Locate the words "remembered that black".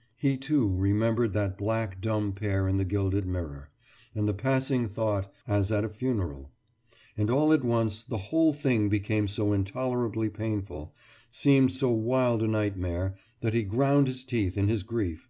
0.72-2.00